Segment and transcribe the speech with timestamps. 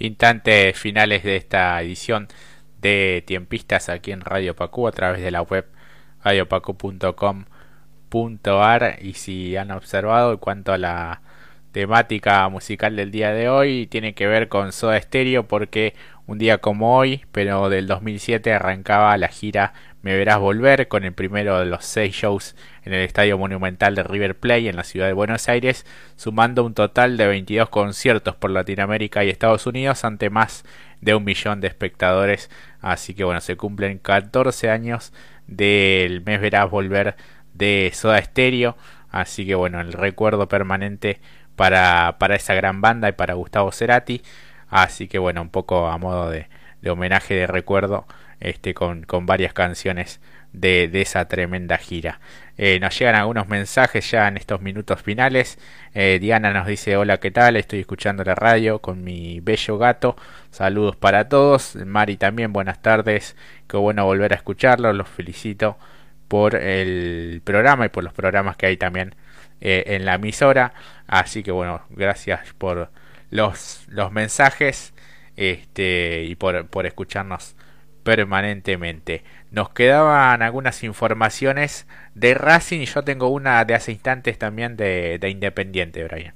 [0.00, 2.26] instantes finales de esta edición
[2.80, 5.66] de Tiempistas aquí en Radio Pacu a través de la web
[6.24, 11.22] radiopacu.com.ar y si han observado en cuanto a la
[11.72, 15.94] temática musical del día de hoy tiene que ver con Soda Stereo porque
[16.30, 21.12] un día como hoy, pero del 2007 arrancaba la gira Me Verás Volver con el
[21.12, 22.54] primero de los seis shows
[22.84, 25.84] en el Estadio Monumental de River Plate en la ciudad de Buenos Aires,
[26.14, 30.64] sumando un total de 22 conciertos por Latinoamérica y Estados Unidos ante más
[31.00, 32.48] de un millón de espectadores.
[32.80, 35.12] Así que bueno, se cumplen 14 años
[35.48, 37.16] del Mes Verás Volver
[37.54, 38.76] de Soda Stereo.
[39.10, 41.18] Así que bueno, el recuerdo permanente
[41.56, 44.22] para, para esa gran banda y para Gustavo Cerati.
[44.70, 46.46] Así que bueno, un poco a modo de,
[46.88, 48.06] homenaje de recuerdo
[48.40, 50.20] este, con, varias canciones
[50.52, 52.20] de, de, esa tremenda gira.
[52.56, 55.58] Eh, nos llegan algunos mensajes ya en estos minutos finales.
[55.94, 57.56] Eh, Diana nos dice hola, ¿qué tal?
[57.56, 60.16] Estoy escuchando la radio con mi bello gato.
[60.50, 61.76] Saludos para todos.
[61.76, 63.36] Mari también, buenas tardes.
[63.68, 64.92] Qué bueno volver a escucharlo.
[64.92, 65.78] Los felicito
[66.28, 69.14] por el programa y por los programas que hay también
[69.60, 70.72] eh, en la emisora.
[71.06, 72.90] Así que bueno, gracias por
[73.30, 74.94] los, los mensajes
[75.36, 77.56] este, y por, por escucharnos
[78.02, 79.24] permanentemente.
[79.50, 85.18] Nos quedaban algunas informaciones de Racing y yo tengo una de hace instantes también de,
[85.18, 86.34] de Independiente, Brian.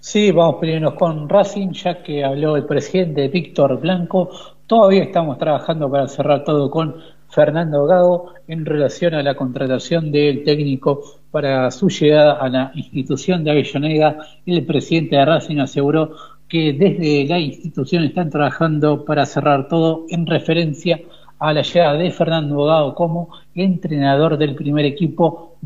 [0.00, 4.53] Sí, vamos primero con Racing, ya que habló el presidente Víctor Blanco.
[4.66, 6.96] Todavía estamos trabajando para cerrar todo con
[7.28, 13.44] Fernando Gago en relación a la contratación del técnico para su llegada a la institución
[13.44, 14.26] de Avellaneda.
[14.46, 16.12] El presidente de Racing aseguró
[16.48, 20.98] que desde la institución están trabajando para cerrar todo en referencia
[21.38, 25.56] a la llegada de Fernando Bogado como entrenador del primer equipo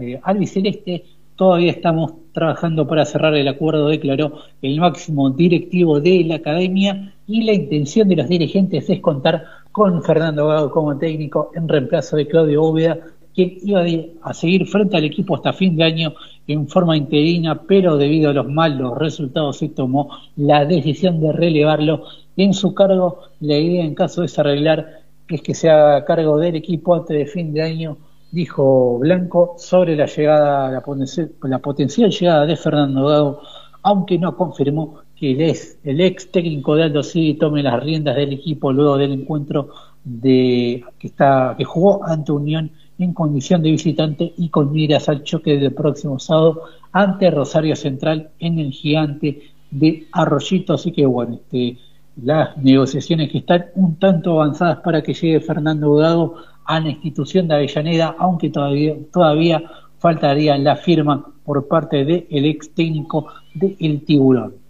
[0.00, 1.04] eh, albiceleste.
[1.34, 7.42] Todavía estamos trabajando para cerrar el acuerdo, declaró el máximo directivo de la academia y
[7.42, 12.26] la intención de los dirigentes es contar con Fernando Bogado como técnico en reemplazo de
[12.26, 12.98] Claudio Úbeda,
[13.34, 13.84] quien iba
[14.22, 16.14] a seguir frente al equipo hasta fin de año
[16.46, 22.04] en forma interina, pero debido a los malos resultados se tomó la decisión de relevarlo
[22.36, 23.18] en su cargo.
[23.40, 24.86] La idea en caso de desarreglar
[25.28, 27.98] es que se haga cargo del equipo antes de fin de año,
[28.30, 33.40] dijo Blanco, sobre la llegada, la, potencial, llegada de Fernando Gago,
[33.82, 38.16] aunque no confirmó que el ex, el ex técnico de Aldo Civi tome las riendas
[38.16, 39.70] del equipo luego del encuentro
[40.04, 45.22] de que está que jugó ante Unión en condición de visitante y con miras al
[45.22, 46.62] choque del próximo sábado
[46.92, 49.40] ante Rosario Central en el gigante
[49.70, 50.74] de Arroyito.
[50.74, 51.78] Así que bueno, este,
[52.22, 57.48] las negociaciones que están un tanto avanzadas para que llegue Fernando Udado a la institución
[57.48, 59.62] de Avellaneda, aunque todavía, todavía
[59.98, 64.65] faltaría la firma por parte del ex técnico de El Tiburón.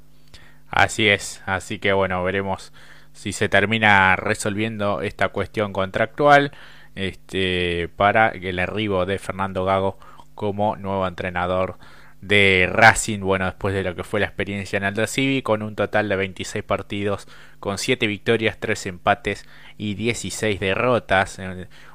[0.77, 2.71] Así es, así que bueno, veremos
[3.15, 6.53] si se termina resolviendo esta cuestión contractual
[6.95, 9.99] este, para el arribo de Fernando Gago
[10.35, 11.79] como nuevo entrenador
[12.21, 15.77] de Racing, bueno, después de lo que fue la experiencia en Aldo Civi, con un
[15.77, 17.27] total de 26 partidos,
[17.59, 19.47] con 7 victorias, 3 empates
[19.79, 21.41] y 16 derrotas,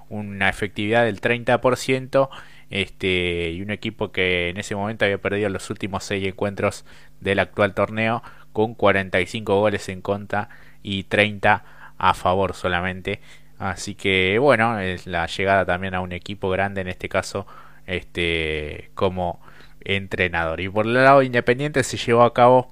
[0.09, 2.29] una efectividad del 30%,
[2.71, 6.85] este, y un equipo que en ese momento había perdido los últimos 6 encuentros
[7.19, 8.23] del actual torneo,
[8.53, 10.49] con 45 goles en contra
[10.83, 11.63] y 30
[11.97, 13.21] a favor solamente.
[13.59, 17.45] Así que bueno, es la llegada también a un equipo grande en este caso
[17.85, 19.41] este como
[19.81, 20.61] entrenador.
[20.61, 22.71] Y por el lado independiente se llevó a cabo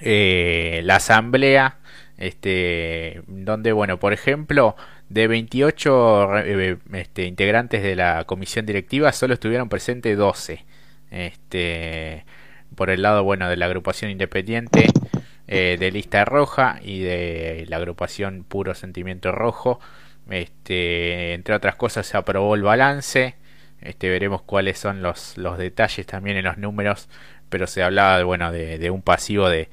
[0.00, 1.78] eh, la asamblea
[2.18, 4.76] este donde bueno, por ejemplo,
[5.08, 10.64] de 28 eh, este, integrantes de la comisión directiva solo estuvieron presentes 12.
[11.10, 12.24] Este
[12.82, 14.88] por el lado bueno de la agrupación independiente
[15.46, 19.78] eh, de lista roja y de la agrupación Puro Sentimiento Rojo.
[20.28, 23.36] Este, entre otras cosas se aprobó el balance.
[23.80, 27.08] Este, veremos cuáles son los, los detalles también en los números,
[27.48, 29.68] pero se hablaba bueno, de, un pasivo de,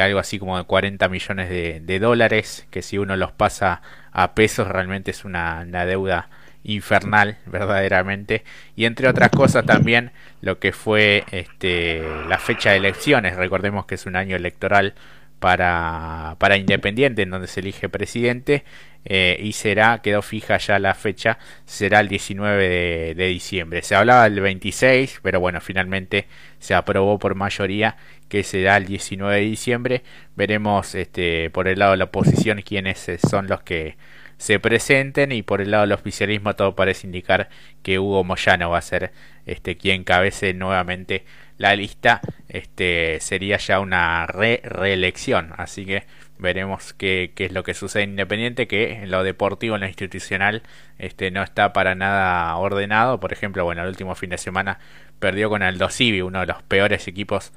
[0.00, 3.82] algo así como de 40 millones de, dólares, que si uno los pasa
[4.12, 6.30] a pesos realmente es una deuda
[6.66, 8.44] infernal verdaderamente.
[8.74, 10.10] Y entre otras cosas también
[10.40, 13.36] lo que fue este la fecha de elecciones.
[13.36, 14.94] Recordemos que es un año electoral
[15.38, 18.64] para para Independiente en donde se elige presidente
[19.04, 23.82] eh, y será quedó fija ya la fecha será el 19 de, de diciembre.
[23.82, 26.26] Se hablaba del 26 pero bueno finalmente
[26.58, 27.96] se aprobó por mayoría
[28.28, 30.02] que será el 19 de diciembre.
[30.34, 33.96] Veremos este por el lado de la oposición quiénes son los que
[34.38, 37.48] se presenten y por el lado del oficialismo todo parece indicar
[37.82, 39.12] que Hugo Moyano va a ser
[39.46, 41.24] este quien cabece nuevamente
[41.58, 45.52] la lista, este, sería ya una re reelección.
[45.56, 46.04] Así que
[46.38, 49.86] veremos qué, qué, es lo que sucede en Independiente, que en lo deportivo, en lo
[49.86, 50.62] institucional,
[50.98, 53.20] este, no está para nada ordenado.
[53.20, 54.78] Por ejemplo, bueno, el último fin de semana
[55.18, 57.52] perdió con el Dosivi, uno de los peores equipos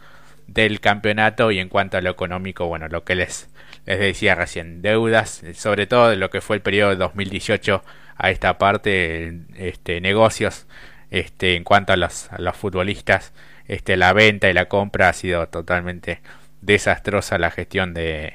[0.47, 3.49] del campeonato y en cuanto a lo económico, bueno, lo que les,
[3.85, 7.83] les decía recién, deudas, sobre todo de lo que fue el periodo de 2018
[8.15, 10.67] a esta parte, este, negocios,
[11.11, 13.33] este, en cuanto a los, a los futbolistas,
[13.67, 16.21] este, la venta y la compra ha sido totalmente
[16.61, 18.33] desastrosa la gestión de,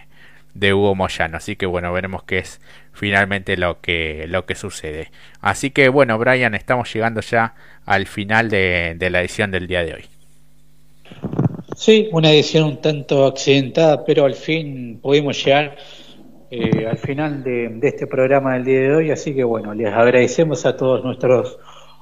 [0.55, 1.37] de Hugo Moyano.
[1.37, 2.61] Así que bueno, veremos qué es
[2.93, 5.11] finalmente lo que, lo que sucede.
[5.41, 7.55] Así que bueno, Brian, estamos llegando ya
[7.85, 10.14] al final de, de la edición del día de hoy.
[11.77, 15.77] Sí, una edición un tanto accidentada, pero al fin pudimos llegar
[16.51, 19.93] eh, al final de, de, este programa del día de hoy, así que bueno, les
[19.93, 21.59] agradecemos a todos nuestros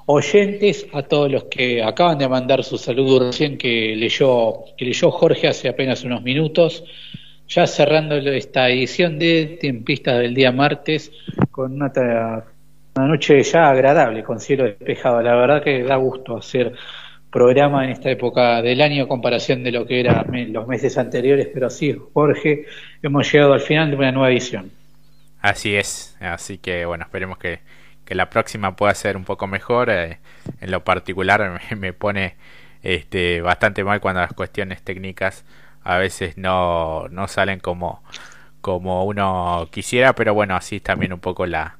[0.06, 5.10] oyentes, a todos los que acaban de mandar su saludo recién que leyó, que leyó
[5.10, 6.84] Jorge hace apenas unos minutos,
[7.48, 11.12] ya cerrando esta edición de Tiempistas del día martes
[11.50, 12.44] con una
[12.94, 16.72] noche ya agradable, con cielo despejado, la verdad que da gusto hacer
[17.32, 21.70] programa en esta época del año, comparación de lo que eran los meses anteriores, pero
[21.70, 22.66] sí, Jorge,
[23.02, 24.70] hemos llegado al final de una nueva edición.
[25.40, 27.60] Así es, así que bueno, esperemos que,
[28.04, 29.90] que la próxima pueda ser un poco mejor.
[29.90, 30.18] Eh,
[30.60, 32.36] en lo particular me, me, pone
[32.82, 35.44] este, bastante mal cuando las cuestiones técnicas
[35.84, 38.02] a veces no, no salen como,
[38.60, 41.78] como uno quisiera, pero bueno, así también un poco la,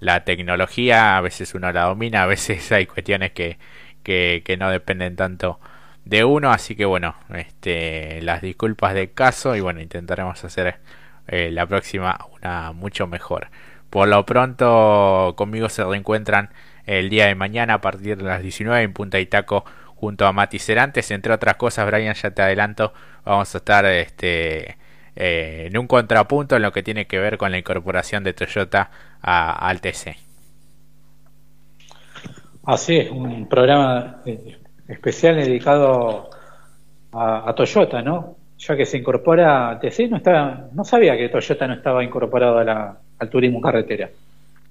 [0.00, 3.58] la tecnología, a veces uno la domina, a veces hay cuestiones que
[4.06, 5.60] que, no dependen tanto
[6.04, 6.50] de uno.
[6.52, 10.78] Así que bueno, este, las disculpas de caso y bueno, intentaremos hacer
[11.26, 13.48] eh, la próxima una mucho mejor.
[13.90, 16.50] Por lo pronto conmigo se reencuentran
[16.86, 19.64] el día de mañana a partir de las 19 en Punta Itaco
[19.96, 21.10] junto a Mati Cerantes.
[21.10, 22.92] Entre otras cosas, Brian, ya te adelanto,
[23.24, 24.76] vamos a estar este,
[25.16, 28.90] eh, en un contrapunto en lo que tiene que ver con la incorporación de Toyota
[29.22, 30.25] a, al TC.
[32.66, 34.58] Así es, un programa eh,
[34.88, 36.28] especial dedicado
[37.12, 38.36] a, a, Toyota, ¿no?
[38.58, 42.64] Ya que se incorpora TC, no, estaba, no sabía que Toyota no estaba incorporado a
[42.64, 44.10] la, al turismo carretera.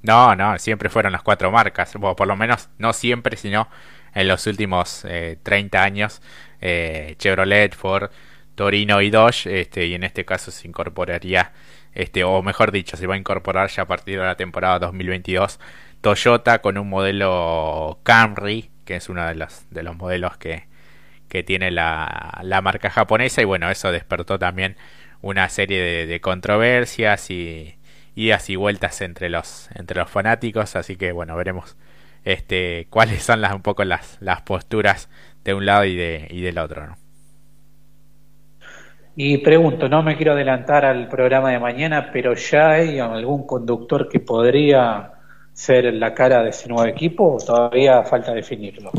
[0.03, 3.69] No, no, siempre fueron las cuatro marcas, bueno, por lo menos no siempre, sino
[4.13, 6.21] en los últimos eh, 30 años,
[6.59, 8.11] eh, Chevrolet, Ford,
[8.55, 11.53] Torino y Dodge, este, y en este caso se incorporaría,
[11.93, 15.59] este, o mejor dicho, se va a incorporar ya a partir de la temporada 2022
[16.05, 20.67] Toyota con un modelo Camry, que es uno de los, de los modelos que,
[21.27, 23.41] que tiene la, la, marca japonesa.
[23.41, 24.75] Y bueno, eso despertó también
[25.23, 27.79] una serie de, controversias y
[28.13, 30.75] idas y vueltas entre los, entre los fanáticos.
[30.75, 31.75] Así que bueno, veremos
[32.23, 35.09] este, cuáles son las, un poco las, las posturas
[35.43, 36.85] de un lado y, de, y del otro.
[36.85, 36.97] ¿no?
[39.15, 44.07] Y pregunto, no me quiero adelantar al programa de mañana, pero ya hay algún conductor
[44.07, 45.14] que podría
[45.55, 48.91] ser la cara de ese nuevo equipo todavía falta definirlo?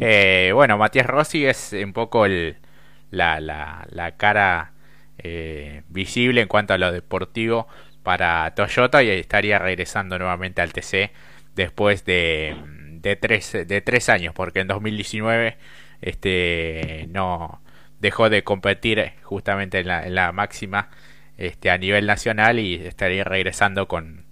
[0.00, 2.56] Eh, bueno, Matías Rossi es un poco el,
[3.10, 4.72] la, la, la cara
[5.18, 7.66] eh, visible en cuanto a lo deportivo
[8.02, 11.10] para Toyota y estaría regresando nuevamente al TC
[11.56, 12.56] después de,
[13.02, 15.58] de, tres, de tres años, porque en 2019
[16.00, 17.60] este, no
[18.00, 20.90] dejó de competir justamente en la, en la máxima
[21.36, 24.24] este, a nivel nacional y estaría regresando con,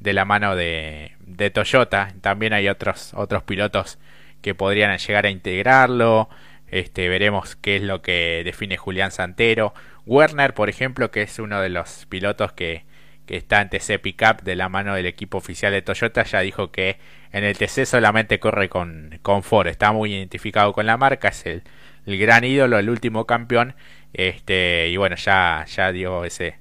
[0.00, 2.14] de la mano de, de Toyota.
[2.20, 3.98] También hay otros, otros pilotos
[4.42, 6.28] que podrían llegar a integrarlo.
[6.70, 9.74] Este, veremos qué es lo que define Julián Santero.
[10.06, 12.84] Werner, por ejemplo, que es uno de los pilotos que,
[13.26, 16.70] que está en TC Pickup de la mano del equipo oficial de Toyota, ya dijo
[16.70, 16.98] que
[17.32, 19.66] en el TC solamente corre con, con Ford.
[19.66, 21.62] Está muy identificado con la marca, es el,
[22.06, 23.74] el gran ídolo, el último campeón.
[24.14, 26.56] Este, y bueno, ya, ya dio ese,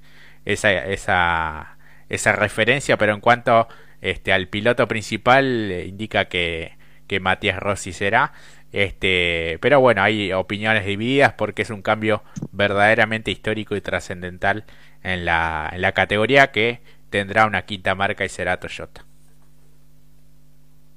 [0.46, 1.77] esa, esa
[2.10, 3.68] esa referencia, pero en cuanto
[4.02, 6.74] este, al piloto principal eh, indica que,
[7.08, 8.34] que Matías Rossi será.
[8.72, 14.66] Este, pero bueno, hay opiniones divididas porque es un cambio verdaderamente histórico y trascendental
[15.04, 19.06] en la, en la categoría que tendrá una quinta marca y será Toyota.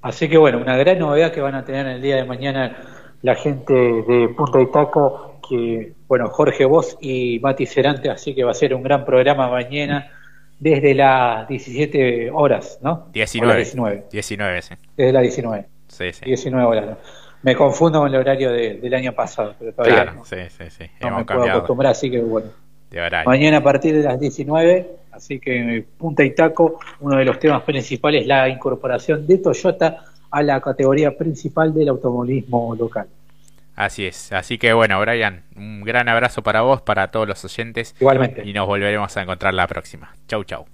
[0.03, 2.77] Así que bueno, una gran novedad que van a tener el día de mañana
[3.23, 8.53] la gente de Punta Itaco, que bueno, Jorge Vos y Mati Cerante, así que va
[8.53, 10.11] a ser un gran programa mañana
[10.61, 13.09] desde las 17 horas, ¿no?
[13.13, 13.57] 19.
[13.57, 14.05] 19.
[14.13, 14.75] 19, sí.
[14.97, 15.65] Desde las 19.
[15.89, 16.25] Sí, sí.
[16.27, 16.87] 19 horas.
[16.91, 16.97] ¿no?
[17.43, 20.65] Me confundo con el horario de, del año pasado, pero todavía claro, no, sí, sí,
[20.69, 20.85] sí.
[21.01, 21.41] no Hemos me cambiado.
[21.43, 22.49] puedo acostumbrar, así que bueno.
[23.25, 27.63] Mañana a partir de las 19, así que punta y taco, uno de los temas
[27.63, 33.07] principales es la incorporación de Toyota a la categoría principal del automovilismo local.
[33.81, 34.31] Así es.
[34.33, 37.97] Así que bueno, Brian, un gran abrazo para vos, para todos los oyentes.
[37.99, 38.43] Igualmente.
[38.45, 40.15] Y nos volveremos a encontrar la próxima.
[40.29, 40.67] Chau, chau.